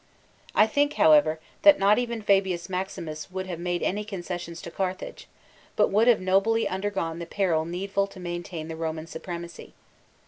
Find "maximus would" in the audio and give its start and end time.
2.69-3.45